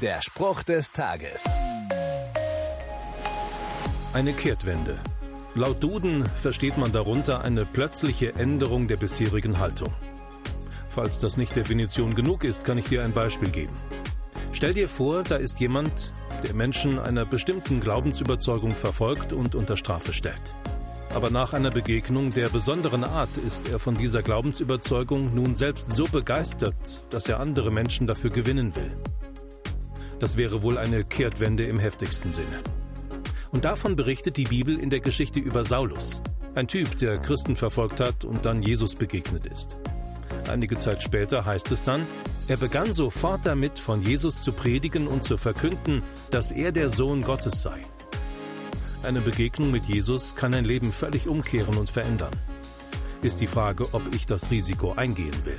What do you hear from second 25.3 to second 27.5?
nun selbst so begeistert, dass er